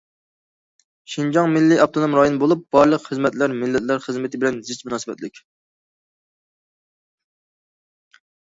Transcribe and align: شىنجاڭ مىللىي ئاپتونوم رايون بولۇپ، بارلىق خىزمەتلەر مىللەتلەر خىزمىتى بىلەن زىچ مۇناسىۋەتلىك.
شىنجاڭ 1.15 1.49
مىللىي 1.57 1.81
ئاپتونوم 1.83 2.15
رايون 2.19 2.39
بولۇپ، 2.45 2.63
بارلىق 2.77 3.05
خىزمەتلەر 3.11 3.53
مىللەتلەر 3.59 4.01
خىزمىتى 4.07 4.41
بىلەن 4.45 4.57
زىچ 4.71 4.83
مۇناسىۋەتلىك. 4.89 5.45